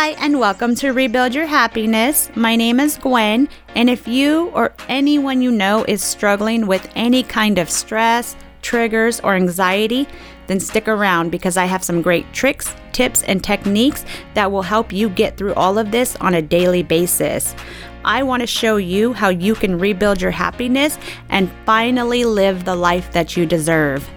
[0.00, 2.30] Hi, and welcome to Rebuild Your Happiness.
[2.36, 7.24] My name is Gwen, and if you or anyone you know is struggling with any
[7.24, 10.06] kind of stress, triggers, or anxiety,
[10.46, 14.92] then stick around because I have some great tricks, tips, and techniques that will help
[14.92, 17.56] you get through all of this on a daily basis.
[18.04, 20.96] I want to show you how you can rebuild your happiness
[21.28, 24.08] and finally live the life that you deserve.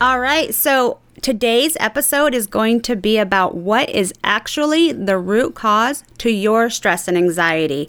[0.00, 5.54] All right, so today's episode is going to be about what is actually the root
[5.54, 7.88] cause to your stress and anxiety.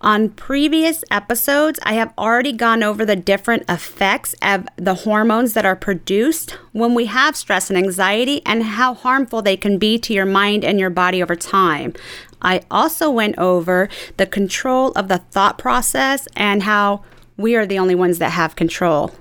[0.00, 5.66] On previous episodes, I have already gone over the different effects of the hormones that
[5.66, 10.14] are produced when we have stress and anxiety and how harmful they can be to
[10.14, 11.92] your mind and your body over time.
[12.40, 17.04] I also went over the control of the thought process and how
[17.36, 19.14] we are the only ones that have control.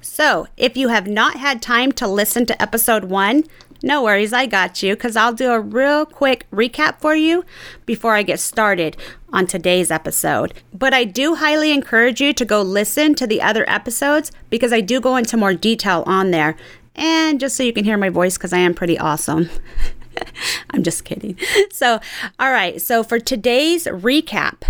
[0.00, 3.44] So, if you have not had time to listen to episode one,
[3.82, 7.44] no worries, I got you because I'll do a real quick recap for you
[7.86, 8.96] before I get started
[9.32, 10.54] on today's episode.
[10.72, 14.80] But I do highly encourage you to go listen to the other episodes because I
[14.80, 16.56] do go into more detail on there.
[16.94, 19.48] And just so you can hear my voice because I am pretty awesome.
[20.70, 21.38] I'm just kidding.
[21.72, 21.98] So,
[22.38, 24.64] all right, so for today's recap,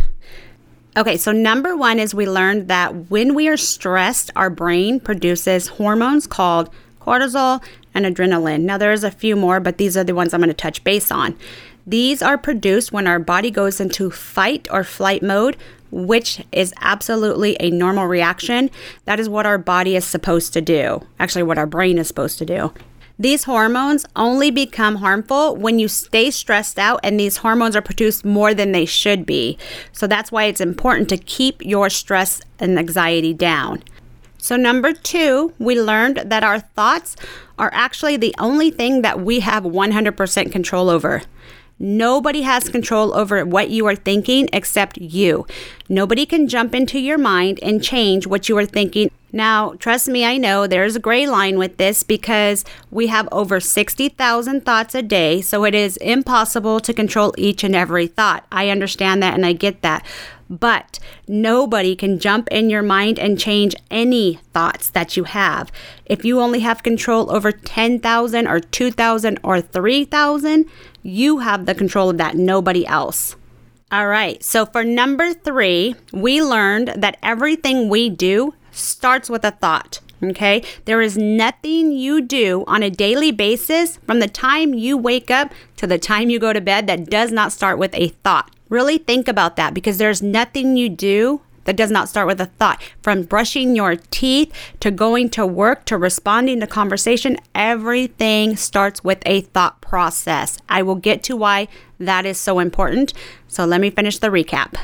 [0.97, 5.69] Okay, so number one is we learned that when we are stressed, our brain produces
[5.69, 6.69] hormones called
[7.01, 7.63] cortisol
[7.95, 8.63] and adrenaline.
[8.63, 11.13] Now, there's a few more, but these are the ones I'm going to touch base
[11.13, 11.39] on.
[11.87, 15.57] These are produced when our body goes into fight or flight mode,
[15.93, 18.69] which is absolutely a normal reaction.
[19.05, 21.07] That is what our body is supposed to do.
[21.21, 22.73] Actually, what our brain is supposed to do.
[23.21, 28.25] These hormones only become harmful when you stay stressed out and these hormones are produced
[28.25, 29.59] more than they should be.
[29.93, 33.83] So that's why it's important to keep your stress and anxiety down.
[34.39, 37.15] So, number two, we learned that our thoughts
[37.59, 41.21] are actually the only thing that we have 100% control over.
[41.83, 45.47] Nobody has control over what you are thinking except you.
[45.89, 49.11] Nobody can jump into your mind and change what you are thinking.
[49.33, 53.61] Now, trust me, I know there's a gray line with this because we have over
[53.61, 58.45] 60,000 thoughts a day, so it is impossible to control each and every thought.
[58.53, 60.05] I understand that and I get that.
[60.51, 65.71] But nobody can jump in your mind and change any thoughts that you have.
[66.07, 70.67] If you only have control over 10,000 or 2,000 or 3,000,
[71.03, 73.37] you have the control of that, nobody else.
[73.93, 79.51] All right, so for number three, we learned that everything we do starts with a
[79.51, 80.01] thought.
[80.23, 85.31] Okay, there is nothing you do on a daily basis from the time you wake
[85.31, 88.51] up to the time you go to bed that does not start with a thought.
[88.69, 92.47] Really think about that because there's nothing you do that does not start with a
[92.47, 92.83] thought.
[93.03, 99.23] From brushing your teeth to going to work to responding to conversation, everything starts with
[99.27, 100.59] a thought process.
[100.69, 103.13] I will get to why that is so important.
[103.49, 104.77] So let me finish the recap.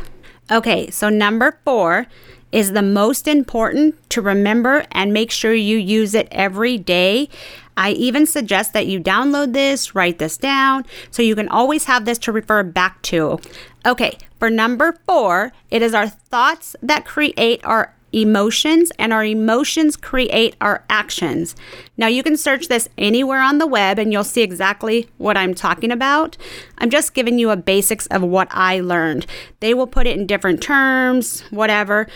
[0.51, 2.07] Okay, so number four
[2.53, 7.29] is the most important to remember and make sure you use it every day.
[7.77, 12.05] I even suggest that you download this, write this down, so you can always have
[12.05, 13.39] this to refer back to.
[13.87, 19.97] Okay, for number four, it is our thoughts that create our emotions, and our emotions
[19.97, 21.55] create our actions.
[21.97, 25.55] Now, you can search this anywhere on the web and you'll see exactly what I'm
[25.55, 26.37] talking about.
[26.79, 29.27] I'm just giving you a basics of what I learned.
[29.61, 32.07] They will put it in different terms, whatever,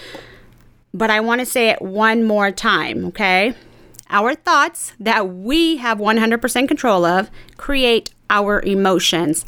[0.95, 3.55] but I want to say it one more time, okay?
[4.09, 9.45] Our thoughts that we have 100% control of create our emotions,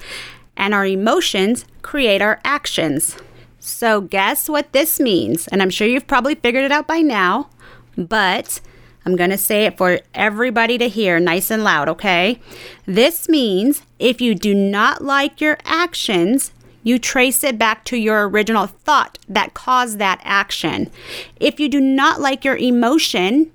[0.56, 3.16] and our emotions create our actions.
[3.58, 5.46] So, guess what this means?
[5.48, 7.48] And I'm sure you've probably figured it out by now,
[7.96, 8.60] but
[9.04, 12.40] I'm going to say it for everybody to hear nice and loud, okay?
[12.86, 16.52] This means if you do not like your actions,
[16.82, 20.90] you trace it back to your original thought that caused that action.
[21.38, 23.52] If you do not like your emotion,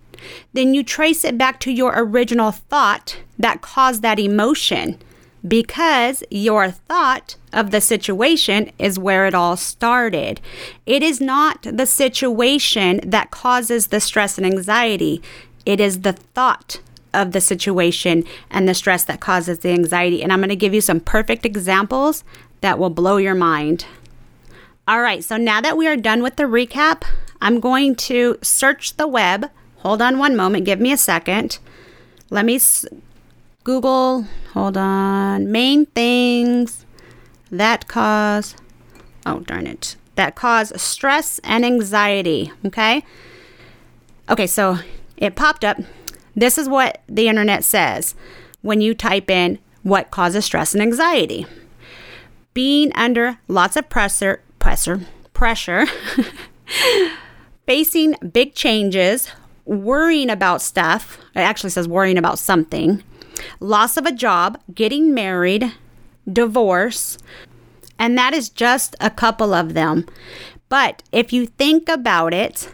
[0.53, 4.98] then you trace it back to your original thought that caused that emotion
[5.45, 10.39] because your thought of the situation is where it all started.
[10.86, 15.22] It is not the situation that causes the stress and anxiety,
[15.66, 16.80] it is the thought
[17.13, 20.22] of the situation and the stress that causes the anxiety.
[20.22, 22.24] And I'm going to give you some perfect examples
[22.62, 23.86] that will blow your mind.
[24.88, 27.04] All right, so now that we are done with the recap,
[27.42, 29.50] I'm going to search the web.
[29.78, 31.60] Hold on one moment, give me a second.
[32.30, 32.86] Let me s-
[33.68, 36.86] Google, hold on, main things
[37.52, 38.56] that cause,
[39.25, 43.04] oh darn it, that cause stress and anxiety, okay?
[44.30, 44.78] Okay, so
[45.18, 45.75] it popped up.
[46.34, 48.16] This is what the internet says
[48.62, 51.46] when you type in what causes stress and anxiety.
[52.54, 55.02] being under lots of pressure, pressure,
[55.34, 55.86] pressure,
[57.68, 59.30] facing big changes,
[59.66, 61.18] worrying about stuff.
[61.36, 63.04] It actually says worrying about something,
[63.60, 65.74] loss of a job, getting married,
[66.31, 67.18] divorce,
[68.00, 70.06] and that is just a couple of them.
[70.69, 72.72] But if you think about it,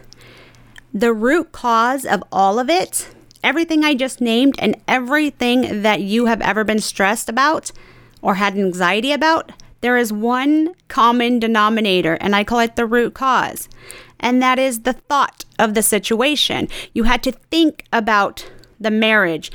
[0.92, 3.08] the root cause of all of it,
[3.42, 7.72] everything I just named, and everything that you have ever been stressed about
[8.22, 13.12] or had anxiety about, there is one common denominator, and I call it the root
[13.12, 13.68] cause.
[14.18, 16.68] And that is the thought of the situation.
[16.94, 18.50] You had to think about
[18.80, 19.52] the marriage.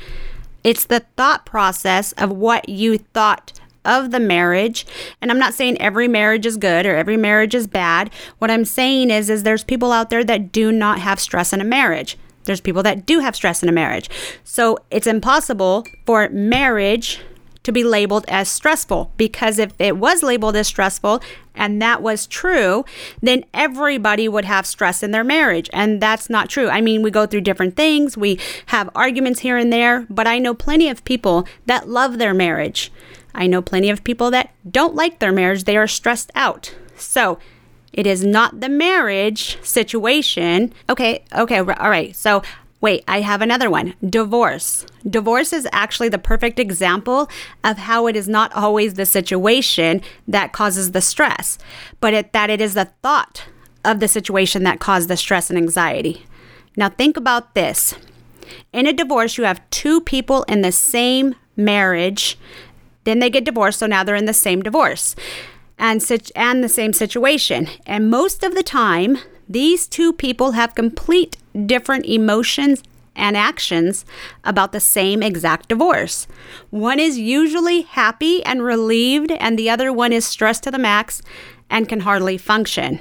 [0.64, 4.86] It's the thought process of what you thought of the marriage.
[5.20, 8.10] And I'm not saying every marriage is good or every marriage is bad.
[8.38, 11.60] What I'm saying is is there's people out there that do not have stress in
[11.60, 12.18] a marriage.
[12.44, 14.10] There's people that do have stress in a marriage.
[14.44, 17.20] So it's impossible for marriage
[17.62, 21.22] to be labeled as stressful because if it was labeled as stressful
[21.54, 22.84] and that was true,
[23.20, 25.68] then everybody would have stress in their marriage.
[25.72, 26.68] And that's not true.
[26.68, 30.38] I mean, we go through different things, we have arguments here and there, but I
[30.38, 32.90] know plenty of people that love their marriage.
[33.34, 36.74] I know plenty of people that don't like their marriage, they are stressed out.
[36.96, 37.38] So,
[37.92, 40.72] it is not the marriage situation.
[40.88, 42.14] Okay, okay, all right.
[42.14, 42.42] So,
[42.80, 44.86] wait, I have another one divorce.
[45.08, 47.28] Divorce is actually the perfect example
[47.62, 51.58] of how it is not always the situation that causes the stress,
[52.00, 53.44] but it, that it is the thought
[53.84, 56.24] of the situation that caused the stress and anxiety.
[56.76, 57.94] Now, think about this.
[58.72, 62.38] In a divorce, you have two people in the same marriage
[63.04, 65.16] then they get divorced, so now they're in the same divorce
[65.78, 66.04] and
[66.36, 67.68] and the same situation.
[67.86, 69.18] And most of the time,
[69.48, 71.36] these two people have complete
[71.66, 72.82] different emotions
[73.16, 74.04] and actions
[74.44, 76.26] about the same exact divorce.
[76.70, 81.22] One is usually happy and relieved, and the other one is stressed to the max
[81.68, 83.00] and can hardly function.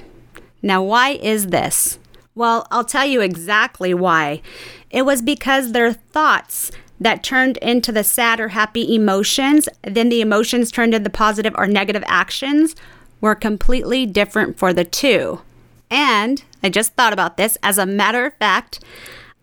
[0.62, 2.00] Now, why is this?
[2.36, 4.42] Well, I'll tell you exactly why.
[4.90, 10.22] It was because their thoughts that turned into the sad or happy emotions, then the
[10.22, 12.75] emotions turned into positive or negative actions
[13.22, 15.42] were completely different for the two.
[15.90, 17.58] And I just thought about this.
[17.64, 18.84] As a matter of fact,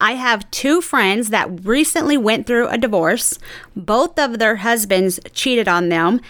[0.01, 3.39] I have two friends that recently went through a divorce.
[3.75, 6.21] Both of their husbands cheated on them.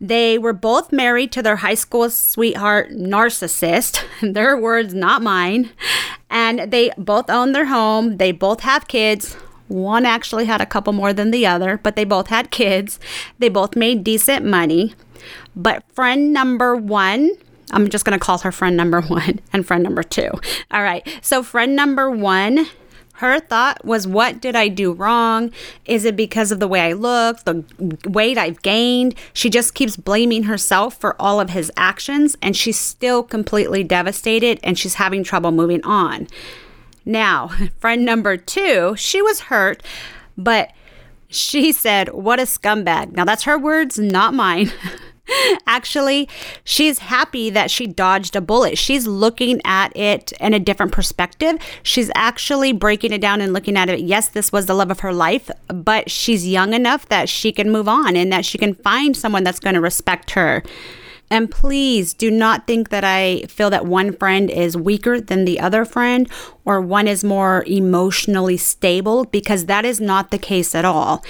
[0.00, 4.02] They were both married to their high school sweetheart narcissist,
[4.34, 5.70] their words, not mine.
[6.28, 9.34] And they both own their home, they both have kids.
[9.68, 12.98] One actually had a couple more than the other, but they both had kids.
[13.38, 14.94] They both made decent money.
[15.54, 17.30] But friend number one,
[17.72, 20.30] I'm just going to call her friend number one and friend number two.
[20.70, 21.06] All right.
[21.22, 22.66] So, friend number one,
[23.14, 25.52] her thought was, What did I do wrong?
[25.84, 27.64] Is it because of the way I look, the
[28.04, 29.14] weight I've gained?
[29.32, 34.58] She just keeps blaming herself for all of his actions, and she's still completely devastated
[34.62, 36.26] and she's having trouble moving on.
[37.04, 39.82] Now, friend number two, she was hurt,
[40.36, 40.72] but
[41.28, 43.12] she said, What a scumbag.
[43.12, 44.72] Now, that's her words, not mine.
[45.66, 46.28] Actually,
[46.64, 48.78] she's happy that she dodged a bullet.
[48.78, 51.56] She's looking at it in a different perspective.
[51.82, 54.00] She's actually breaking it down and looking at it.
[54.00, 57.70] Yes, this was the love of her life, but she's young enough that she can
[57.70, 60.62] move on and that she can find someone that's going to respect her.
[61.32, 65.60] And please do not think that I feel that one friend is weaker than the
[65.60, 66.30] other friend
[66.66, 71.24] or one is more emotionally stable because that is not the case at all.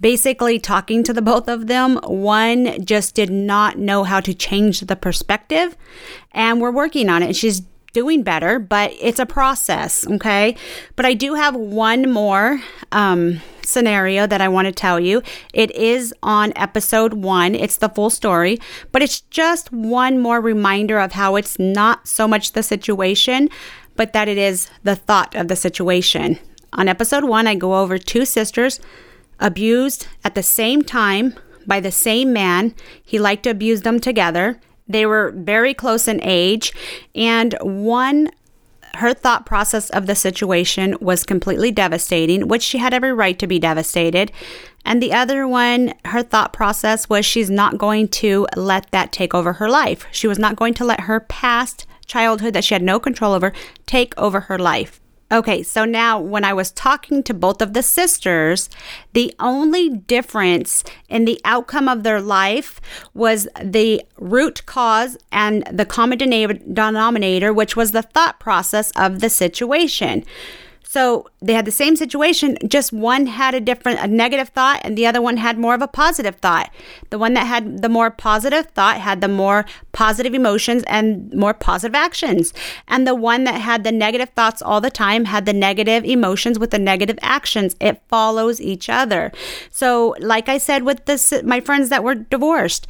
[0.00, 4.80] Basically, talking to the both of them, one just did not know how to change
[4.80, 5.76] the perspective,
[6.32, 7.36] and we're working on it.
[7.36, 7.62] She's
[7.94, 10.54] doing better, but it's a process, okay?
[10.96, 12.60] But I do have one more
[12.92, 15.22] um, scenario that I want to tell you.
[15.54, 18.58] It is on episode one, it's the full story,
[18.92, 23.48] but it's just one more reminder of how it's not so much the situation,
[23.96, 26.38] but that it is the thought of the situation.
[26.74, 28.80] On episode one, I go over two sisters
[29.38, 31.34] abused at the same time
[31.66, 32.74] by the same man.
[33.02, 34.60] He liked to abuse them together.
[34.86, 36.72] They were very close in age,
[37.14, 38.30] and one
[38.96, 43.46] her thought process of the situation was completely devastating, which she had every right to
[43.46, 44.30] be devastated.
[44.84, 49.34] And the other one, her thought process was she's not going to let that take
[49.34, 50.06] over her life.
[50.12, 53.52] She was not going to let her past childhood that she had no control over
[53.86, 55.00] take over her life.
[55.32, 58.68] Okay, so now when I was talking to both of the sisters,
[59.14, 62.80] the only difference in the outcome of their life
[63.14, 69.30] was the root cause and the common denominator, which was the thought process of the
[69.30, 70.24] situation.
[70.94, 74.96] So they had the same situation, just one had a different, a negative thought, and
[74.96, 76.72] the other one had more of a positive thought.
[77.10, 81.52] The one that had the more positive thought had the more positive emotions and more
[81.52, 82.54] positive actions.
[82.86, 86.60] And the one that had the negative thoughts all the time had the negative emotions
[86.60, 87.74] with the negative actions.
[87.80, 89.32] It follows each other.
[89.72, 92.86] So, like I said with this, my friends that were divorced,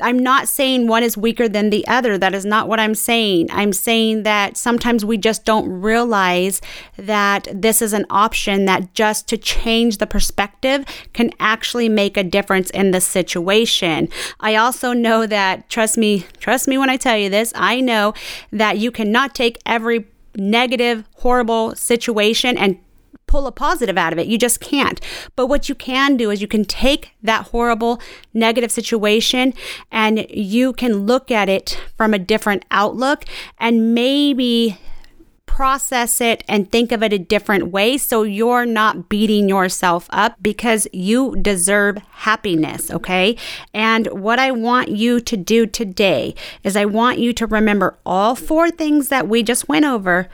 [0.00, 2.18] I'm not saying one is weaker than the other.
[2.18, 3.48] That is not what I'm saying.
[3.50, 6.60] I'm saying that sometimes we just don't realize
[6.96, 12.24] that this is an option that just to change the perspective can actually make a
[12.24, 14.08] difference in the situation.
[14.40, 18.12] I also know that, trust me, trust me when I tell you this, I know
[18.52, 22.78] that you cannot take every negative, horrible situation and
[23.26, 24.26] pull a positive out of it.
[24.26, 25.00] You just can't.
[25.34, 28.00] But what you can do is you can take that horrible
[28.32, 29.52] negative situation
[29.90, 33.24] and you can look at it from a different outlook
[33.58, 34.78] and maybe
[35.56, 40.36] process it and think of it a different way so you're not beating yourself up
[40.42, 43.34] because you deserve happiness, okay?
[43.72, 48.34] And what I want you to do today is I want you to remember all
[48.34, 50.28] four things that we just went over,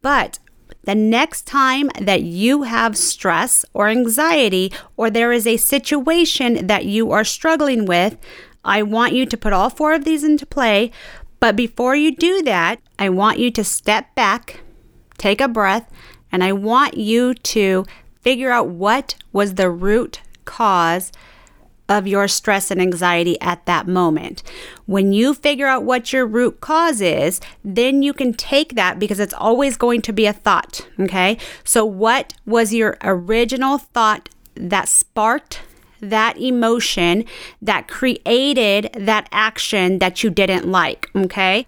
[0.00, 0.38] but
[0.84, 6.84] the next time that you have stress or anxiety, or there is a situation that
[6.84, 8.16] you are struggling with,
[8.64, 10.90] I want you to put all four of these into play.
[11.40, 14.60] But before you do that, I want you to step back,
[15.18, 15.90] take a breath,
[16.32, 17.84] and I want you to
[18.20, 21.12] figure out what was the root cause
[21.88, 24.42] of your stress and anxiety at that moment.
[24.86, 29.20] When you figure out what your root cause is, then you can take that because
[29.20, 30.86] it's always going to be a thought.
[30.98, 31.38] Okay.
[31.62, 35.60] So, what was your original thought that sparked
[36.00, 37.24] that emotion
[37.62, 41.10] that created that action that you didn't like?
[41.14, 41.66] Okay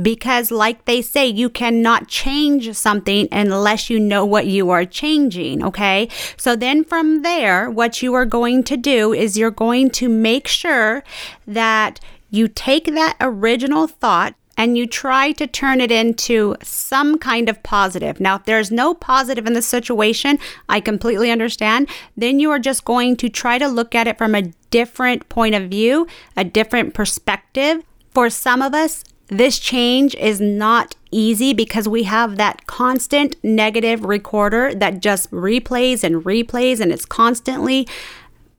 [0.00, 5.64] because, like they say, you cannot change something unless you know what you are changing.
[5.64, 6.08] Okay.
[6.36, 10.48] So then from there, what you are going to do is you're going to make
[10.48, 11.02] sure
[11.46, 12.00] that
[12.30, 17.62] you take that original thought and you try to turn it into some kind of
[17.62, 18.20] positive.
[18.20, 20.38] Now, if there's no positive in the situation,
[20.68, 21.90] I completely understand.
[22.16, 25.54] Then you are just going to try to look at it from a different point
[25.54, 27.82] of view, a different perspective.
[28.14, 34.04] For some of us, this change is not easy because we have that constant negative
[34.04, 37.88] recorder that just replays and replays and it's constantly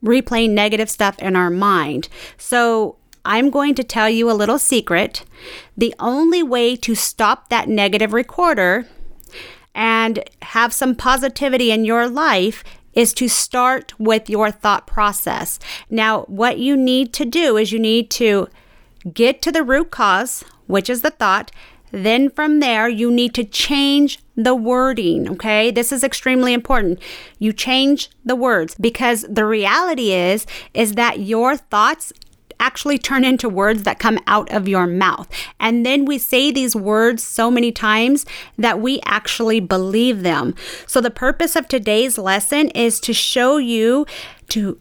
[0.04, 2.10] replaying negative stuff in our mind.
[2.38, 5.26] So, I'm going to tell you a little secret.
[5.76, 8.88] The only way to stop that negative recorder
[9.76, 15.60] and have some positivity in your life is to start with your thought process.
[15.90, 18.48] Now, what you need to do is you need to
[19.14, 21.52] get to the root cause which is the thought.
[21.92, 25.30] Then from there, you need to change the wording.
[25.32, 25.72] Okay.
[25.72, 27.00] This is extremely important.
[27.40, 32.14] You change the words because the reality is, is that your thoughts
[32.60, 35.30] actually turn into words that come out of your mouth.
[35.60, 38.26] And then we say these words so many times
[38.58, 40.56] that we actually believe them.
[40.88, 44.06] So the purpose of today's lesson is to show you
[44.50, 44.80] to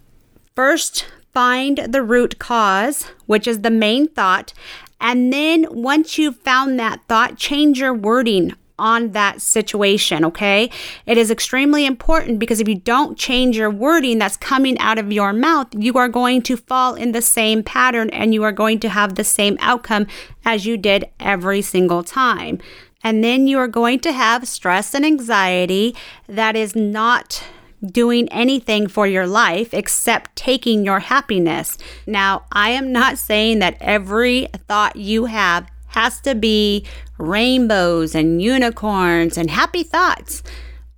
[0.55, 4.55] first find the root cause, which is the main thought,
[5.00, 10.70] and then once you've found that thought, change your wording on that situation, okay?
[11.06, 15.12] It is extremely important because if you don't change your wording that's coming out of
[15.12, 18.78] your mouth, you are going to fall in the same pattern and you are going
[18.80, 20.06] to have the same outcome
[20.44, 22.58] as you did every single time.
[23.02, 25.94] And then you are going to have stress and anxiety
[26.28, 27.42] that is not
[27.85, 31.76] doing anything for your life except taking your happiness.
[32.06, 36.85] Now, I am not saying that every thought you have has to be
[37.18, 40.42] rainbows and unicorns and happy thoughts.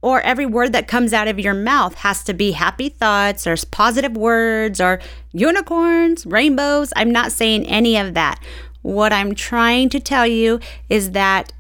[0.01, 3.57] Or every word that comes out of your mouth has to be happy thoughts or
[3.71, 5.01] positive words or
[5.33, 6.93] unicorns, rainbows.
[6.95, 8.41] I'm not saying any of that.
[8.83, 11.53] What I'm trying to tell you is that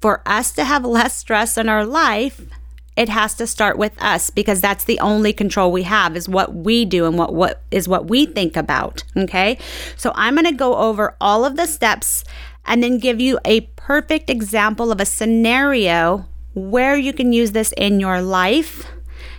[0.00, 2.40] for us to have less stress in our life,
[2.96, 6.54] it has to start with us because that's the only control we have is what
[6.54, 9.58] we do and what what is what we think about okay?
[9.96, 12.24] So i'm going to go over all of the steps
[12.64, 17.72] and then give you a perfect example of a scenario where you can use this
[17.76, 18.86] in your life.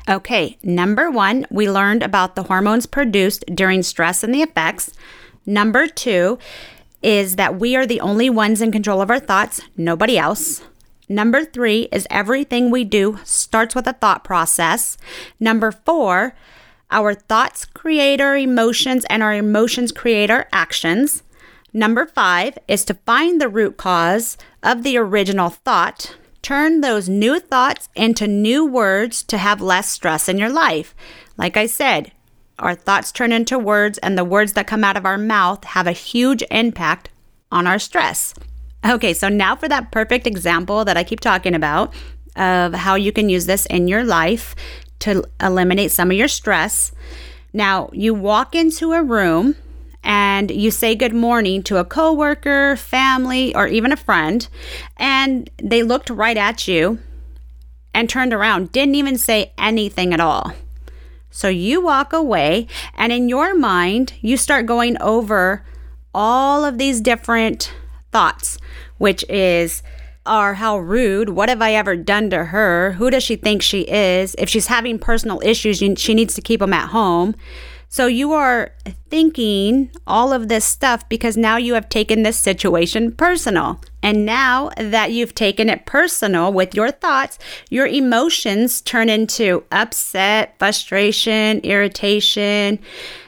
[0.07, 4.91] Okay number 1 we learned about the hormones produced during stress and the effects.
[5.45, 6.37] Number 2
[7.01, 10.61] is that we are the only ones in control of our thoughts nobody else
[11.07, 14.97] Number three is everything we do starts with a thought process.
[15.39, 16.35] Number four,
[16.91, 21.23] our thoughts create our emotions and our emotions create our actions.
[21.73, 26.15] Number five is to find the root cause of the original thought.
[26.41, 30.95] Turn those new thoughts into new words to have less stress in your life.
[31.37, 32.11] Like I said,
[32.59, 35.87] our thoughts turn into words, and the words that come out of our mouth have
[35.87, 37.09] a huge impact
[37.51, 38.33] on our stress.
[38.85, 41.93] Okay, so now for that perfect example that I keep talking about
[42.35, 44.55] of how you can use this in your life
[44.99, 46.91] to eliminate some of your stress.
[47.51, 49.55] Now, you walk into a room
[50.03, 54.47] and you say good morning to a coworker, family, or even a friend,
[54.97, 56.99] and they looked right at you
[57.91, 60.51] and turned around, didn't even say anything at all.
[61.31, 65.65] So you walk away, and in your mind, you start going over
[66.13, 67.73] all of these different
[68.15, 68.57] thoughts,
[68.97, 69.83] which is,
[70.25, 71.27] are how rude.
[71.27, 72.93] What have I ever done to her?
[72.93, 74.37] Who does she think she is?
[74.37, 77.35] If she's having personal issues, she needs to keep them at home.
[77.89, 78.71] So you are
[79.09, 83.81] thinking all of this stuff because now you have taken this situation personal.
[84.01, 87.37] And now that you've taken it personal with your thoughts,
[87.69, 92.79] your emotions turn into upset, frustration, irritation,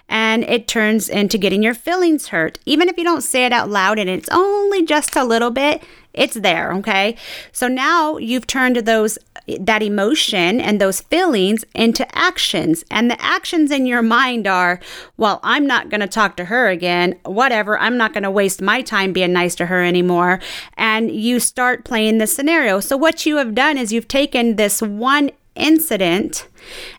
[0.09, 2.59] and it turns into getting your feelings hurt.
[2.65, 5.83] Even if you don't say it out loud and it's only just a little bit,
[6.13, 7.15] it's there, okay?
[7.51, 9.17] So now you've turned those
[9.59, 12.83] that emotion and those feelings into actions.
[12.91, 14.81] And the actions in your mind are,
[15.15, 17.17] well, I'm not going to talk to her again.
[17.23, 17.77] Whatever.
[17.79, 20.41] I'm not going to waste my time being nice to her anymore.
[20.75, 22.81] And you start playing the scenario.
[22.81, 26.47] So what you have done is you've taken this one incident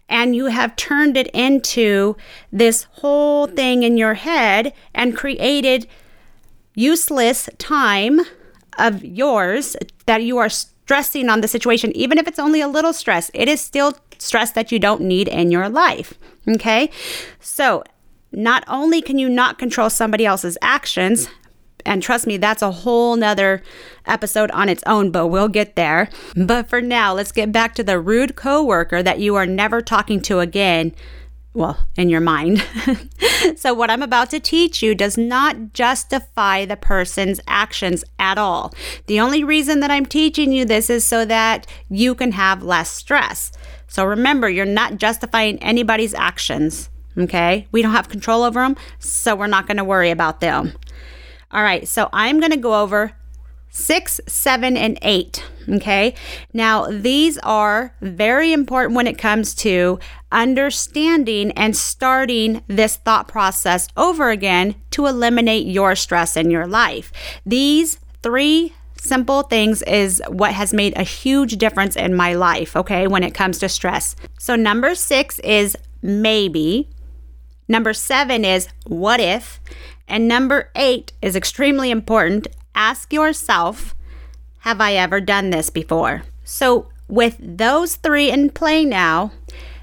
[0.09, 2.17] and you have turned it into
[2.53, 5.87] this whole thing in your head and created
[6.75, 8.21] useless time
[8.79, 12.93] of yours that you are stressing on the situation, even if it's only a little
[12.93, 16.15] stress, it is still stress that you don't need in your life.
[16.49, 16.91] Okay.
[17.41, 17.85] So,
[18.33, 21.29] not only can you not control somebody else's actions,
[21.89, 23.63] and trust me, that's a whole nother
[24.07, 26.09] episode on its own, but we'll get there.
[26.37, 30.21] But for now, let's get back to the rude coworker that you are never talking
[30.23, 30.95] to again
[31.55, 32.65] well, in your mind.
[33.57, 38.73] so, what I'm about to teach you does not justify the person's actions at all.
[39.07, 42.91] The only reason that I'm teaching you this is so that you can have less
[42.91, 43.51] stress.
[43.89, 46.91] So, remember, you're not justifying anybody's actions.
[47.19, 47.67] Okay.
[47.73, 50.75] We don't have control over them, so we're not going to worry about them.
[51.51, 51.87] All right.
[51.89, 53.13] So, I'm going to go over
[53.71, 55.45] six, seven, and eight.
[55.69, 56.15] Okay.
[56.53, 59.99] Now, these are very important when it comes to
[60.33, 67.13] understanding and starting this thought process over again to eliminate your stress in your life.
[67.45, 73.07] These three simple things is what has made a huge difference in my life, okay,
[73.07, 74.17] when it comes to stress.
[74.39, 76.89] So, number six is maybe.
[77.69, 79.61] Number seven is what if.
[80.09, 83.95] And number eight is extremely important ask yourself,
[84.61, 86.23] have I ever done this before?
[86.45, 89.33] So, with those three in play now,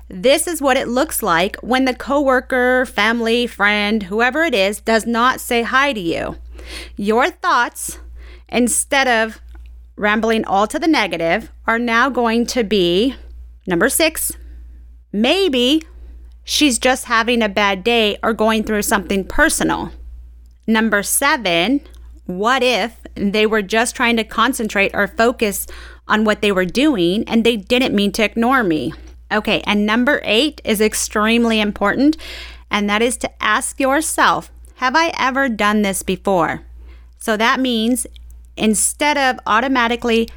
[0.07, 5.05] this is what it looks like when the coworker, family, friend, whoever it is, does
[5.05, 6.37] not say hi to you.
[6.95, 7.99] Your thoughts,
[8.47, 9.41] instead of
[9.95, 13.15] rambling all to the negative, are now going to be
[13.65, 14.31] number six,
[15.11, 15.81] maybe
[16.43, 19.91] she's just having a bad day or going through something personal.
[20.67, 21.81] Number seven,
[22.25, 25.67] what if they were just trying to concentrate or focus
[26.07, 28.93] on what they were doing and they didn't mean to ignore me?
[29.31, 32.17] Okay, and number eight is extremely important,
[32.69, 36.61] and that is to ask yourself Have I ever done this before?
[37.17, 38.05] So that means
[38.57, 40.29] instead of automatically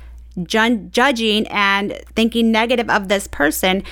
[0.42, 3.82] ju- judging and thinking negative of this person,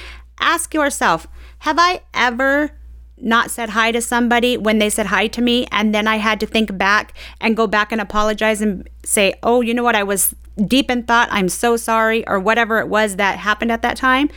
[0.41, 1.27] ask yourself
[1.61, 2.73] Have I ever
[3.19, 6.39] not said hi to somebody when they said hi to me and then I had
[6.41, 9.97] to think back and go back and apologize and say, "Oh, you know what?
[9.97, 10.35] I was
[10.67, 11.29] deep in thought.
[11.31, 14.29] I'm so sorry," or whatever it was that happened at that time,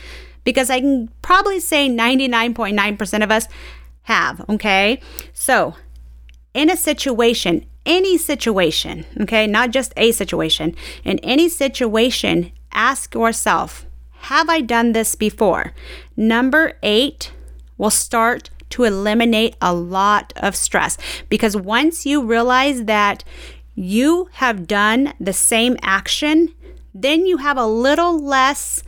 [0.44, 3.46] because I can probably say 99.9% of us
[4.02, 5.00] have, okay?
[5.32, 5.74] So,
[6.54, 13.86] in a situation, any situation, okay, not just a situation, in any situation, ask yourself,
[14.24, 15.72] have I done this before?
[16.16, 17.32] Number eight
[17.78, 20.96] will start to eliminate a lot of stress
[21.28, 23.24] because once you realize that
[23.74, 26.54] you have done the same action,
[26.94, 28.82] then you have a little less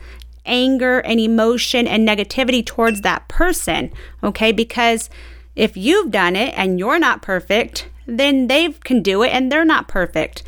[0.45, 3.91] anger and emotion and negativity towards that person,
[4.23, 4.51] okay?
[4.51, 5.09] Because
[5.55, 9.65] if you've done it and you're not perfect, then they can do it and they're
[9.65, 10.43] not perfect.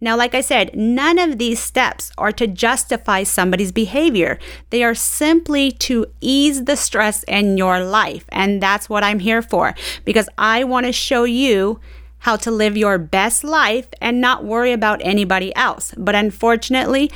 [0.00, 4.38] Now, like I said, none of these steps are to justify somebody's behavior.
[4.70, 8.24] They are simply to ease the stress in your life.
[8.30, 11.80] And that's what I'm here for because I want to show you
[12.24, 15.94] how to live your best life and not worry about anybody else.
[15.96, 17.10] But unfortunately,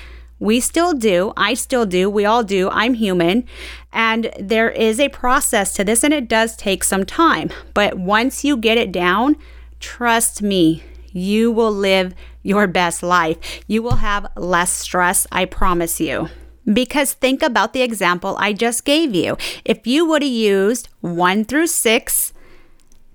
[0.45, 1.33] We still do.
[1.37, 2.11] I still do.
[2.11, 2.69] We all do.
[2.71, 3.45] I'm human.
[3.93, 7.51] And there is a process to this, and it does take some time.
[7.73, 9.37] But once you get it down,
[9.81, 13.39] trust me, you will live your best life.
[13.67, 16.29] You will have less stress, I promise you.
[16.73, 19.37] Because think about the example I just gave you.
[19.65, 22.33] If you would have used one through six,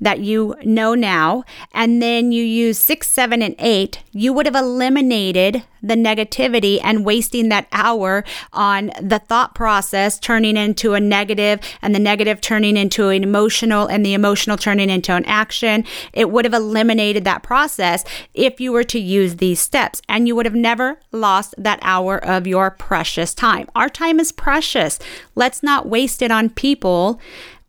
[0.02, 4.56] that you know now, and then you use six, seven, and eight, you would have
[4.56, 11.60] eliminated the negativity and wasting that hour on the thought process turning into a negative
[11.82, 15.86] and the negative turning into an emotional and the emotional turning into an action.
[16.14, 20.36] It would have eliminated that process if you were to use these steps and you
[20.36, 23.70] would have never lost that hour of your precious time.
[23.76, 25.00] Our time is precious.
[25.36, 27.20] Let's not waste it on people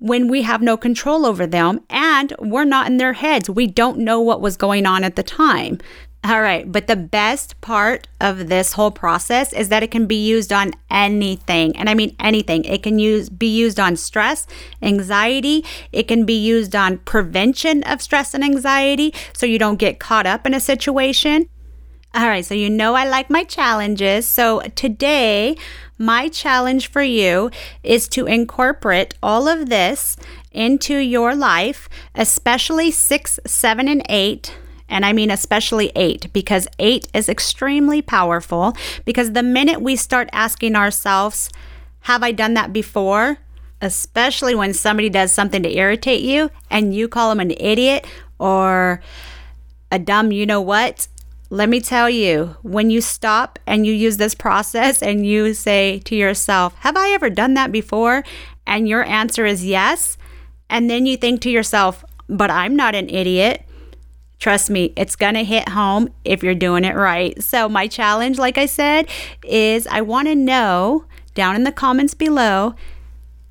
[0.01, 3.49] when we have no control over them and we're not in their heads.
[3.49, 5.79] We don't know what was going on at the time.
[6.23, 10.23] All right, but the best part of this whole process is that it can be
[10.23, 11.75] used on anything.
[11.77, 12.65] And I mean anything.
[12.65, 14.47] It can use be used on stress,
[14.83, 19.99] anxiety, it can be used on prevention of stress and anxiety so you don't get
[19.99, 21.49] caught up in a situation.
[22.13, 24.27] All right, so you know I like my challenges.
[24.27, 25.57] So today,
[25.97, 27.53] my challenge for you
[27.85, 30.17] is to incorporate all of this
[30.51, 34.57] into your life, especially six, seven, and eight.
[34.89, 38.75] And I mean, especially eight, because eight is extremely powerful.
[39.05, 41.49] Because the minute we start asking ourselves,
[42.01, 43.39] Have I done that before?
[43.81, 48.05] Especially when somebody does something to irritate you and you call them an idiot
[48.41, 49.01] or
[49.93, 51.09] a dumb, you know what?
[51.53, 55.99] Let me tell you, when you stop and you use this process and you say
[56.05, 58.23] to yourself, Have I ever done that before?
[58.69, 60.17] And your answer is yes.
[60.69, 63.65] And then you think to yourself, But I'm not an idiot.
[64.39, 67.43] Trust me, it's going to hit home if you're doing it right.
[67.43, 69.09] So, my challenge, like I said,
[69.45, 72.77] is I want to know down in the comments below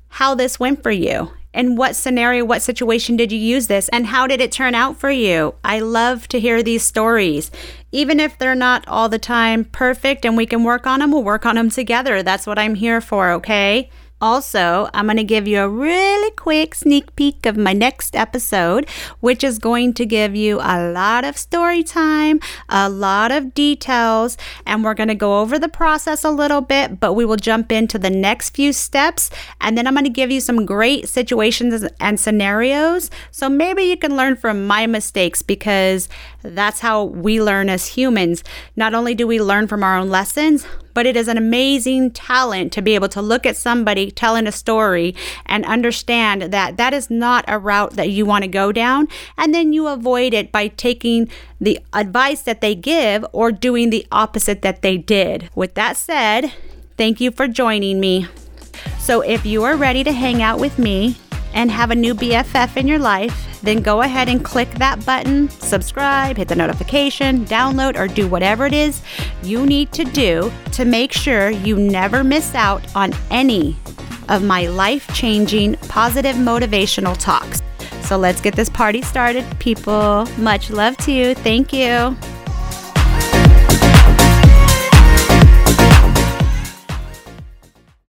[0.08, 1.32] how this went for you.
[1.52, 4.98] In what scenario, what situation did you use this, and how did it turn out
[4.98, 5.54] for you?
[5.64, 7.50] I love to hear these stories.
[7.90, 11.24] Even if they're not all the time perfect and we can work on them, we'll
[11.24, 12.22] work on them together.
[12.22, 13.90] That's what I'm here for, okay?
[14.20, 18.88] Also, I'm going to give you a really quick sneak peek of my next episode,
[19.20, 24.36] which is going to give you a lot of story time, a lot of details,
[24.66, 27.72] and we're going to go over the process a little bit, but we will jump
[27.72, 29.30] into the next few steps.
[29.60, 33.10] And then I'm going to give you some great situations and scenarios.
[33.30, 36.08] So maybe you can learn from my mistakes because
[36.42, 38.44] that's how we learn as humans.
[38.76, 42.72] Not only do we learn from our own lessons, but it is an amazing talent
[42.72, 45.14] to be able to look at somebody telling a story
[45.46, 49.08] and understand that that is not a route that you want to go down.
[49.36, 51.28] And then you avoid it by taking
[51.60, 55.50] the advice that they give or doing the opposite that they did.
[55.54, 56.52] With that said,
[56.96, 58.26] thank you for joining me.
[58.98, 61.16] So if you are ready to hang out with me,
[61.54, 65.48] and have a new BFF in your life, then go ahead and click that button,
[65.50, 69.02] subscribe, hit the notification, download, or do whatever it is
[69.42, 73.76] you need to do to make sure you never miss out on any
[74.28, 77.60] of my life changing, positive, motivational talks.
[78.02, 80.26] So let's get this party started, people.
[80.38, 81.34] Much love to you.
[81.34, 82.16] Thank you.